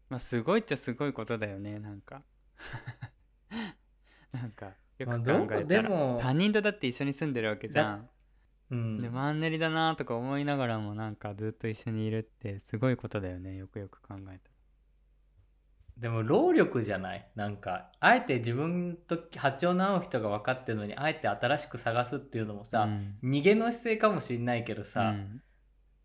[0.10, 2.22] まあ、すごいっちゃすごいことだよねなんか。
[4.32, 8.10] なんかよく考えたら、でも他人とだって一緒に住んでるわけじゃん、
[8.72, 9.02] うん。
[9.02, 14.50] でマンネリだなとか思いながらもなんかずっと一緒にいるってすごいことだよねよくよく考えた
[15.98, 17.26] でも労力じゃない？
[17.36, 23.16] なんかあえて自分と波長の合う人が分かってるのにあえて新しく探すっていうのもらさ、うん。
[23.24, 25.42] 逃げの姿勢かもしんないけどさ、うん。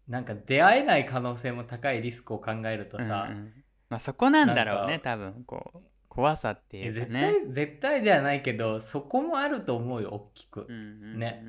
[0.07, 3.53] なんか出会えない可能性も高いリスクを考えるとさ、うんうん。
[3.89, 7.21] まあそこなんだろうね多分こう怖さっていうかね。
[7.43, 10.67] 対絶対じゃないけどそこもあると思うよ大きく。
[10.69, 11.19] うんうんうんうん。
[11.19, 11.45] ね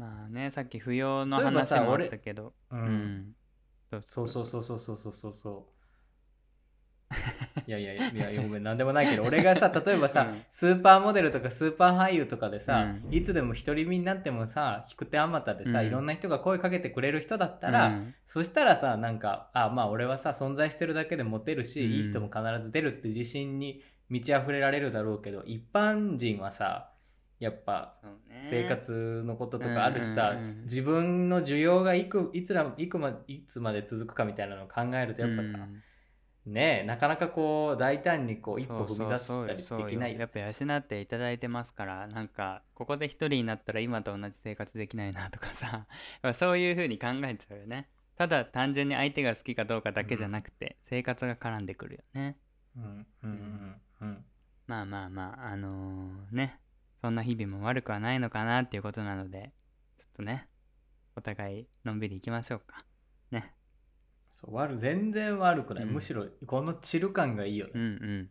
[0.00, 2.54] まあねさっき不要の話もあったけど。
[2.70, 3.34] う、うん。
[3.92, 4.78] うそうそうそうそう。
[4.78, 5.80] そうそうそうそう
[7.66, 7.96] いやいやい
[8.36, 10.42] やごめんなんでもないけど俺がさ 例えばさ、うん。
[10.48, 13.14] スーパーモデルとかスーパー俳優とかでさ、うん。
[13.14, 15.86] いつでも独り身になってもさ引く手あまたでさ、うん。
[15.86, 18.14] いろんな人が声かけてくれる人だったら、うん。
[18.24, 21.92] そしたらさなんかあまあ俺はさ存在してるだけでモテるし、うん。
[21.92, 26.89] いい人も必ず出るって自信に満ち溢れられるだろうけど一般人はさ
[27.40, 27.94] やっぱ
[28.42, 35.48] 生活のこととかあるしさ、うんうんうん自分の需要がいくいつらいくまいつまで続くかみたいなのを考えるとやっぱさ、
[36.46, 36.52] うん。
[36.52, 40.20] ねえなかなかこう大胆にこう一歩踏み出したりそうそうできないよ。
[40.20, 45.86] やっぱ養っていただいてますからなんかここで一人になったら今と同じ生活できないなとかさ
[46.32, 47.88] そういう風に考えちゃうよね。
[48.16, 52.36] ただ単純に相手が好きかどうかだけじゃなくて、生活が絡んでくるよね。
[52.76, 54.24] うんうんうんうん。
[54.66, 56.60] まあまあまああのーね
[57.00, 59.52] そんな日々も悪くはないのかなっていうことなので
[59.96, 60.48] ちょっとね
[61.16, 62.78] お互いのんびりいきましょうか。
[63.30, 63.54] ね。
[64.28, 65.92] そう悪全然悪くない、うん。
[65.92, 68.30] むしろこのチル感がいいよね、うんうん。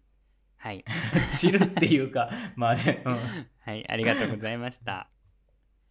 [0.57, 0.85] はい。
[1.37, 3.13] チルっていうか まあね、うん。
[3.59, 5.09] はいありがとうございました。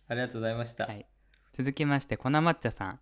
[0.09, 1.07] ありがとうございました、はい。
[1.53, 3.01] 続きまして粉抹茶さん。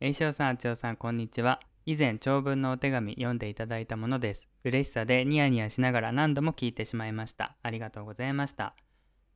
[0.00, 1.60] 栄翔さんあちおさんこんにちは。
[1.84, 4.48] 以前長文のお手紙読んでいただいたものです。
[4.64, 7.56] 嬉しさでニヤニヤしながら何度も聞いてしまいました。
[7.62, 8.74] ありがとうございました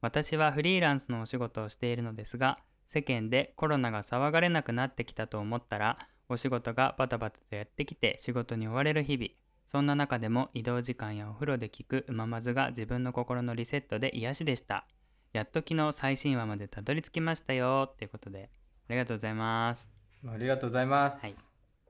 [0.04, 5.96] 私はフリーランスのお仕事をしているのですが世間でコロナが騒がれなくなってきたと思ったら
[6.28, 9.28] お仕事がバタバタとやってきて仕事に追われる日々。
[9.66, 14.86] そんな中でも移動時間やお風呂で聞くうままずが自分の心のリセットで癒しでした。
[15.32, 17.88] やっと昨日最新話までたどり着きましたよ。
[17.90, 18.50] っていうことで
[18.90, 19.88] ありがとうございます。
[20.28, 21.34] ありがとうございます、はい。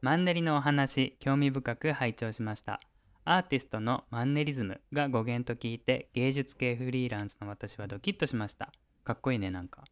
[0.02, 2.78] マンネリのお話興味深く拝聴しました
[3.26, 8.70] アーティストのマンネリズムが語源と聞いて芸術系フリーランスの私はドキッとしました。
[9.02, 9.84] かっこいいねなんか。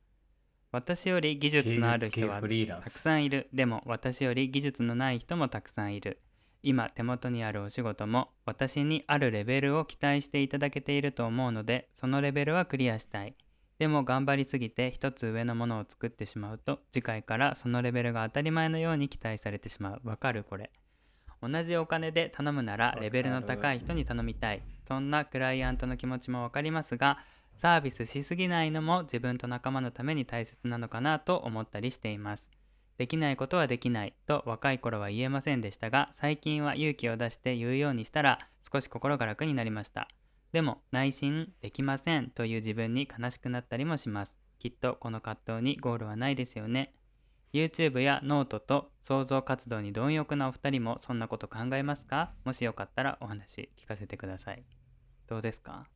[0.71, 3.49] 私より技術のある人はたくスさんいる。
[3.55, 6.21] でも私より技術のない人もたくさんいる。
[6.63, 13.35] 今手元にあるお仕事も私にあるレベルを期待していただけていると思うのでそのレベルはクリアしたい。
[13.79, 20.01] でも頑張りすぎて一つ上のものを作ってしまうと次回からそのレベルが当たり前のように期待されてしまう。
[20.05, 20.71] わかるこれ
[21.43, 24.63] 同じお金で頼むならレベルの高い人に頼みたい。
[24.87, 27.19] そんなクライアントの気持ちもわかりますが
[27.57, 32.51] サービスしすぎないのも自分と仲間のために大切なのかなと思ったりしています。
[32.99, 38.39] できないことはできないと若い頃は言えませんでしたが最近は勇気を出して言うようにしたら
[38.73, 40.09] 少し心が楽になりました。
[40.53, 44.39] でも内心できませんという自分に悲しくなったりもします。
[44.59, 46.95] きっとこの葛藤にゴールはないですよね
[47.53, 52.31] YouTube やノートと創造活動に貪欲なお二人もそんなこと考えますか？
[52.45, 54.63] もしよかったらお話聞かせてください。
[55.29, 55.87] どうですか？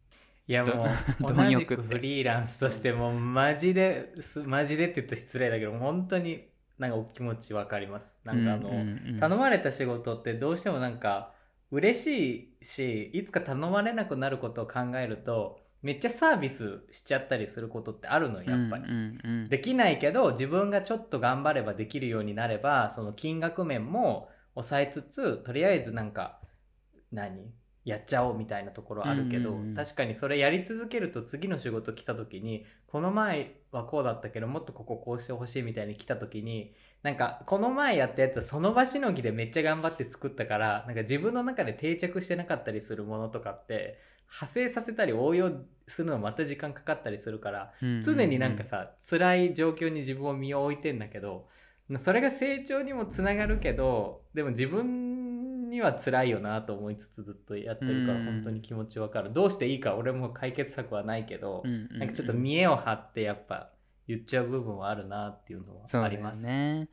[0.48, 8.20] いやもう貪 同じくフリーランスとしてもうマジですマジでって言うと失礼だけど本当になんかお気持ちわかります。
[8.22, 9.20] なんかあの、うんうんうん。
[9.20, 11.32] 頼まれた仕事ってどうしてもなんか
[11.72, 19.48] 嬉しいしいつか頼まれなくなることを考えるとめっちゃサービスしちゃったりすることってあるのよやっぱり、うんうんうん。
[19.48, 26.40] できないけど自分がちょっと頑張ればできるようになればその金額面も抑えつつとりあえずなんか
[27.12, 27.52] 何？
[27.84, 29.74] やっちゃおうみたいなところあるけど、うんうんうん。
[29.76, 45.52] 確かにそれやり続けると次の仕事来た時にこの前はこうだったけどもっとこここうしてほしいみたいに来た時になんかこの前やったやつはその場しのぎでめっちゃ頑張って作ったからなんか自分の中で定着してなかったりするものとかって派生させたり応用
[45.86, 48.02] するのまた時間かかったりするからうんうんうん。
[48.02, 51.48] 常になんかさ辛い状況に自分を身を置いてんだけど
[51.98, 58.24] それが成長にもつながるけどでも自分には辛いよなと思いつつずっとやってるからうん。
[58.26, 59.32] 本当に気持ちわかる。
[59.32, 61.98] どうしていいか俺も解決策はないけどうんうんうん。
[62.00, 63.70] なんかちょっと見栄を張ってやっぱ
[64.08, 66.44] 言っちゃう部分はあるなっていうのはあります。
[66.44, 66.88] ね。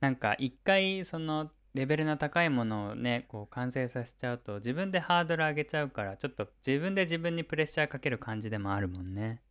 [0.00, 9.42] なんか一回そのレベルの高いものをねこう完成させちゃうと自分でハードル上げちゃうからちょっと自分で自分にプレッシャーかける感じでもあるもんね。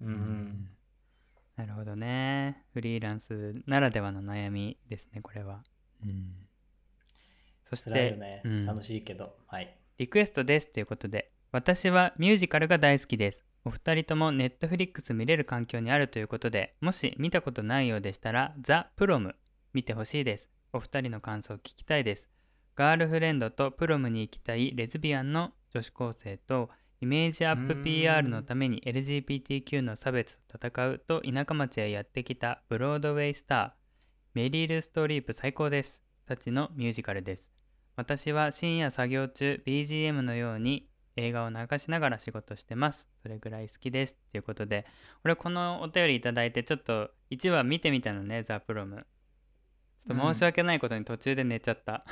[0.00, 0.68] うんうん。
[1.56, 2.64] なるほどね。
[2.74, 5.62] フリーランスならではの悩みですねこれは、
[6.04, 6.34] うん、
[7.64, 8.66] そしてね、うん。
[8.66, 9.36] 楽しいけど。
[9.46, 9.78] はい。
[9.98, 13.46] リクエストですということで私はミュージカルが大好きです。
[13.66, 19.34] お二人ともネットフリックス見れる環境にあるということでもし見たことないようでしたらザ・プロム
[19.72, 22.28] 見てほしいですお二人の感想を聞きたいです。
[22.74, 33.70] ガールフレンドとプロムに行きたいレズビアンの女子高生とイメージアップ PR のために LGBTQ の差別と戦うと田舎町へやってきたブロードウェイスター
[34.34, 36.02] メリル・ストリープ最高です。
[36.26, 37.50] たちのミュージカルです。
[37.96, 43.08] 私は深夜作業中 BGM のように映画を流しながら仕事してます。
[43.22, 44.16] それぐらい好きです。
[44.32, 44.84] ということで
[45.24, 49.06] 俺このお便りいただいてちょっと1話見てみたのねザ・プロム。
[50.06, 52.04] ちょっと申し訳ないことに途中で寝ちゃった、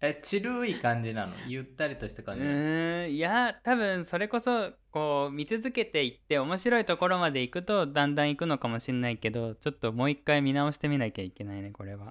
[0.00, 1.32] えちるい感じなの？
[1.46, 2.42] ゆったりとしたう感じ？
[2.42, 12.10] なのーんいや多分それこそこう見続けていって面白いところまで行くとだんだん行くのかもしれないけどちょっともう一回見直してみなきゃいけないねこれは。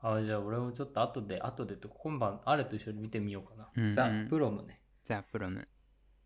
[0.00, 3.94] あじゃあ俺もちょっと後で後でと今晩あれと一緒に見てみようかな、うんうん。
[3.94, 4.80] ザ・プロムね。
[5.02, 5.66] ザ・プロム。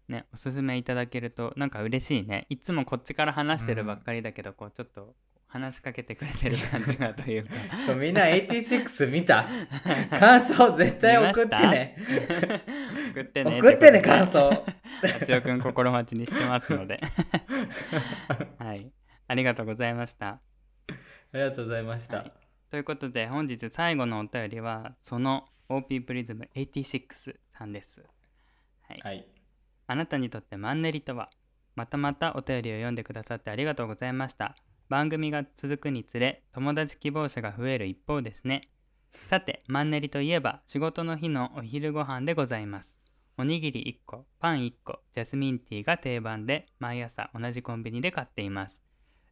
[0.09, 2.47] ねおすすめいただけるとなんか嬉しいね。
[2.49, 5.15] いつもこっちから話してるばっかりだけど、こうちょっと
[5.49, 7.51] 話しかけてくれてる感じがというか。
[7.87, 9.49] そうみんな86見た？
[10.19, 11.97] 感想絶対 送ってね。
[13.11, 13.59] 送ってね。
[13.59, 14.51] 送ってね感想。
[15.01, 16.99] で八尾くん心待ちにしてますので。
[18.59, 18.93] はい。
[19.27, 20.29] ありがとうございました。
[20.29, 20.41] あ
[21.33, 22.33] りがとうございました、はい。
[22.71, 28.05] ということで本日最後のお便りはその OP プリズム86さんです。
[28.83, 29.01] はい。
[29.03, 29.27] はい。
[29.87, 31.31] あなたにとってマンネリとは
[31.75, 34.55] またまたお便りを読んでくださってありがとうございました。
[34.89, 38.63] 番組が続くにつれ友達希望者が増える一方ですね。
[39.11, 42.99] さて、マンネリといえば仕事の日のお昼ご飯でございます。
[43.37, 48.83] おにぎり1個、パン1個、ジャスミンティーが定番で毎朝同じコンビニで買っています。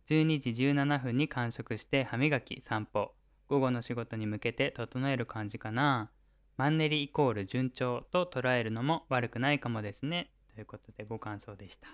[0.09, 3.15] 12時17分に完食して歯磨き、散歩。
[3.49, 6.11] 午後の仕事に向けて整える感じかな。
[6.57, 10.31] マンネリイコール順調と捉えるのも悪くないかもですね。
[10.55, 11.89] ということでご感想でした。
[11.89, 11.91] い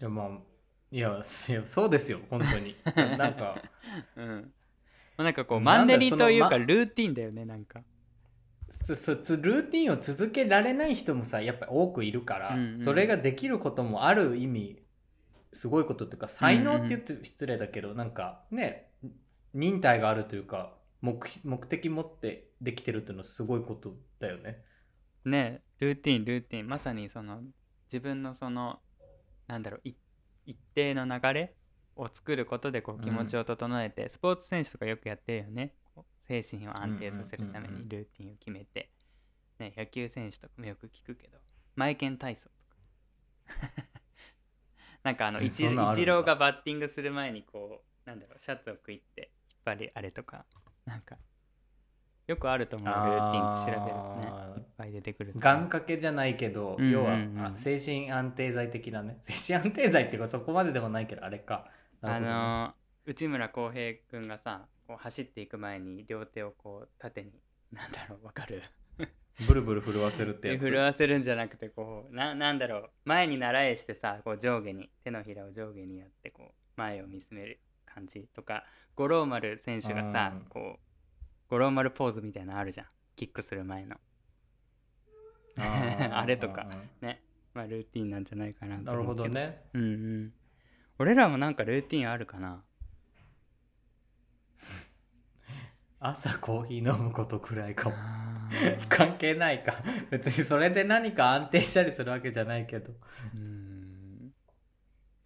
[0.00, 0.51] やまあ
[0.92, 2.76] いやそうですよ本当に
[3.16, 3.62] なんか
[4.14, 4.52] うん。
[5.16, 7.82] なんかこうマンネリというかルーティンだよねなんか。
[8.84, 14.82] そそつルーティンを続けられない人もさやっぱり多くいるから、うんうんそれができることもある意味
[15.52, 18.90] すごいことっていうか才能って言って失礼だけど、なんかね
[19.54, 24.62] 忍耐があるというか目目的持ってできてるっていうのはすごいことだよね。
[25.24, 27.42] ねルーティンルーティンまさにその
[27.84, 28.80] 自分のその
[29.46, 29.94] なんだろうい
[30.46, 31.54] 一定の流れ
[31.96, 35.74] を作ることでこう気持ちを整えて、スポーツ選手とかよくやってるよね。
[36.28, 37.82] 精神を安定させるためうんうんうんうん。
[37.82, 38.90] にルーティンを決めて、
[39.58, 41.38] ね、野球選手とかもよく聞くけど
[41.74, 42.82] マイケン体操とか。
[45.02, 50.46] なんかあのイチローがバッティングする前にこうなんだろうシャツを食いって引っ張りあれとか。
[50.84, 51.16] なんか
[52.26, 52.88] よくあると思う。
[52.88, 54.58] ルーティンって調べるとね。
[54.58, 56.90] いっぱい出てくる願掛けじゃないけど、うんうんうん。
[56.92, 59.16] 要はあ精神安定剤的なね。
[59.22, 61.68] 精神安定剤っていうかそこまででもないけどあれか。
[62.00, 62.72] なあのー
[63.04, 67.32] 内村航平くんがさこう走っていく前に両手をこう縦に
[67.72, 68.62] なんだろうわかる？
[69.48, 70.62] ブルブル震わせるってやつ。
[70.64, 72.90] 震わせるんじゃなくてこうななんだろう。
[73.04, 78.64] 前に習えしてさこう上下に手のひらを上下にやってこう前を見つめる感じとか
[78.94, 80.44] 五郎丸選手がさうん。
[80.48, 80.91] こう
[81.52, 82.86] 五郎丸ポーズみたいなのあるじゃん。
[83.14, 83.96] キックする前の。
[85.58, 86.66] あ れとか。
[87.02, 87.22] ね。
[87.52, 89.28] まあルーティンなんじゃないかなとなるほ思うけど。
[89.28, 89.62] どね。
[89.74, 89.86] うんう
[90.20, 90.32] ん。
[90.98, 92.64] 俺らもなんかルーティンあるかな。
[96.00, 97.96] 朝コーヒー飲むことくらいかも。
[98.88, 99.74] 関係ないか。
[100.10, 102.94] 別にそれで何か安定したりするわけじゃないけど。
[103.34, 104.32] うん。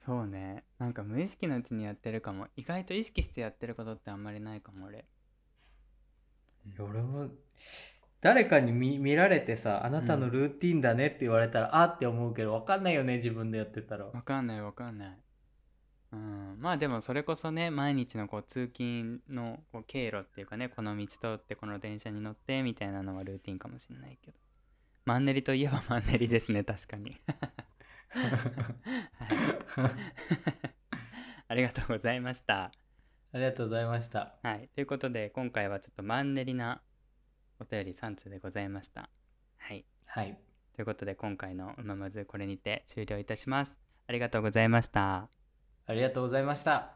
[0.05, 0.65] そうね。
[0.81, 2.49] なんか無意識のうちにやってるかも。
[2.57, 5.05] 意外と意識してやってることってあんまりないかも俺
[6.79, 7.29] 俺も
[8.21, 14.07] 誰かに見見られてさあなたのルーティンだねって言われたら、あって思うけど分かんないよね自分でやってたら。
[14.07, 15.19] わかんないわかんない。
[16.13, 16.57] うん。
[16.59, 24.37] まあでもそれこそね毎日のこう通勤のこう経路っていうかねこの道通ってこの電車に乗ってみたいなのはルーティンかもしれないけど。
[25.05, 27.21] マンネリといえば マンネリですね確かに。
[31.49, 32.73] ありがとうございました
[33.37, 34.35] ありがとうございました。
[34.43, 34.71] はい。
[34.75, 36.81] ということで今回はちょっとマンネリな
[37.61, 39.11] お便り3通でございました。
[39.59, 39.85] はい。
[40.07, 40.39] はい。
[40.75, 43.79] ということで今回の「うままず」これにて終了いたします。
[44.07, 45.29] ありがとうございました。
[45.87, 46.96] ありがとうございました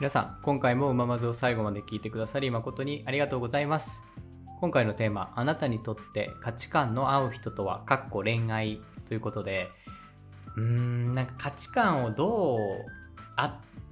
[0.00, 4.04] 皆さん今回もうままずを最後まで聞いてくださり誠にありがとうございます。
[4.60, 9.70] 今回のテーマあなたにとって価値観の合う人とはかっこ恋愛ということで
[10.56, 12.58] うーんなんか価値観をどう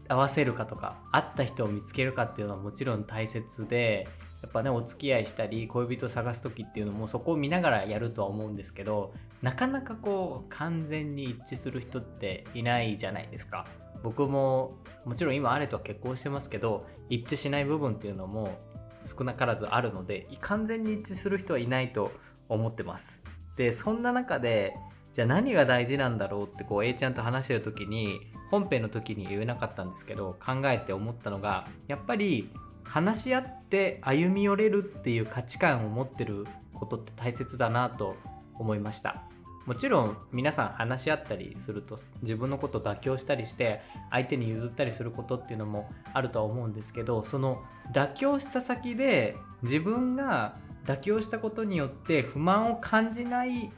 [0.09, 4.07] 合わせるかとか合った人を見つけるかっていうのはもちろん大切で
[4.43, 13.67] やっぱねお付き合いしたり恋人を探す時っていうのもそこを見ながらやるとは思うんですけどなかなかこう完全に一致する人っていないじゃないですか。
[14.05, 14.77] 僕も
[15.07, 18.59] もちろん今あれとは結婚してますけど一致しない部分っていうのも
[19.07, 22.11] 少なからずあるので完全に一致する人はいないと
[22.49, 23.23] 思ってます。
[23.57, 24.75] でそんな中で
[25.13, 32.51] じゃあ何が大事なんだろうってこう A ちゃんと話してる時に本編の時に言えなかったんですけど考えて思ったのがやっぱり
[32.83, 38.17] 話し合って歩み寄れるっていう価値観を持ってることって大切だなと
[38.55, 39.23] 思いました。
[39.67, 47.63] もちろん皆さん話し合ったりすると自分のことを妥協したりして相手に譲ったりすることっていうのもあるとは思うんですけどその
[47.93, 50.57] 妥協した先で自分が
[50.87, 53.73] 妥協したことによって不満を感じない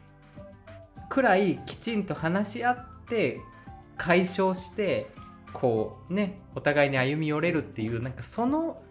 [1.09, 3.41] くらいきちんと話し合って
[3.97, 5.11] 解消して
[5.55, 8.83] こうねお互いに歩み寄れるっていうなんかその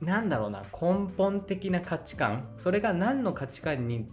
[0.00, 4.06] なんだろうな根本的な価値観それが何の価値観に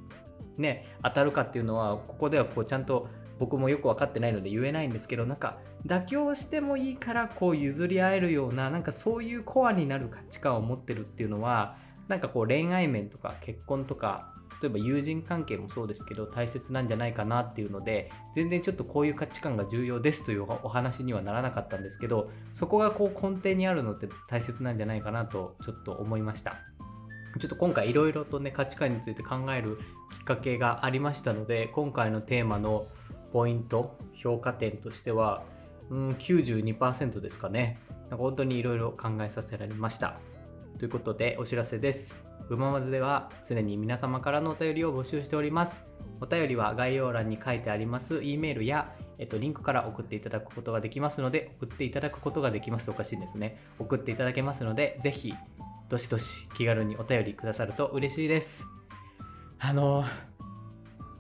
[0.61, 3.09] ね当たるかっていうのはここではこうちゃんと
[3.39, 11.75] 僕もよく分かってないので言えないんですけどなんか妥協してもいいからこう譲り合えるようななんかそういうコアになる価値観を持ってるっていうのは
[12.07, 14.31] なんかこう恋愛面とか結婚とか
[14.61, 26.57] 例えば友人関係もそうですけど大切なんじゃないかなっていうので全然ちょっとこういう価値観が重要ですというお話にはならなかったんですけどそこがこう根底にあるのって大切なんじゃないかなとちょっと思いました。
[27.39, 29.77] ちょっと今回いろいろとね価値観について考える
[30.11, 32.85] きっかけがありましたので今回のテーマの
[33.31, 35.43] ポイント評価点としては
[35.89, 37.79] うん92%ですかね。
[37.89, 40.15] なんか本当にいろいろ考えさせられました。
[40.79, 42.15] ということでお知らせです。
[42.49, 45.85] うままずでは常に皆様からのお便りを募集しております。
[46.19, 48.21] お便りは概要欄に書いてあります。
[48.23, 52.89] E メールや、えっと、リンクから送っていただくことができますので送っていただくことができます。
[52.91, 53.59] おかしいですね。
[53.79, 55.33] 送っていただけますのでぜひ
[55.91, 58.65] どしどし気軽にお便りくださると嬉しいです。
[59.59, 60.05] あの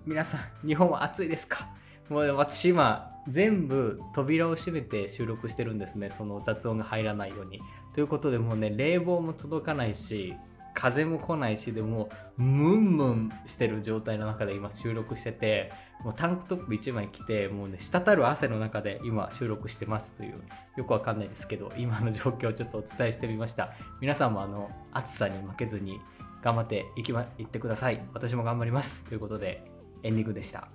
[0.05, 1.67] 皆さん日本は暑いですか？
[2.07, 6.09] もう私今全部扉を閉めて収録してるんですね。
[6.09, 7.59] その雑音が入らないように。
[7.93, 10.35] ということでもうね冷房も届かないし
[10.73, 12.07] 風も来ないしでも
[12.37, 15.73] ムンムンしてる状態の中で今収録してて
[16.03, 20.41] もうタンクトップ1枚着てもうね滴る汗の中で今収録してますという
[20.77, 23.73] よくわかんないですけど今の状況をちょっとお伝えしてみました。
[23.99, 25.99] 皆さんもあの暑さに負けずに
[26.41, 28.03] 頑張っていきまいってください。
[28.13, 29.05] 私も頑張ります。
[29.05, 29.63] ということで
[30.03, 30.67] エンディングでした。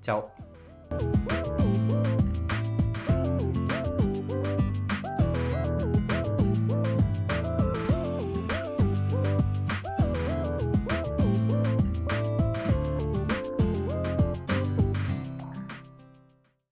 [0.00, 0.30] チャオ。